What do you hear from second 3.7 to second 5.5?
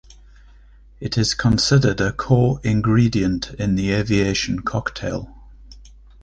the Aviation cocktail.